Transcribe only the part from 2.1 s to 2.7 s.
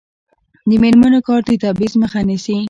نیسي.